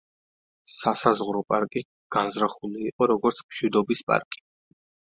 სასაზღვრო 0.75 1.43
პარკი 1.53 1.85
განზრახული 2.17 2.85
იყო 2.89 3.13
როგორც 3.15 3.47
მშვიდობის 3.47 4.07
პარკი. 4.11 4.47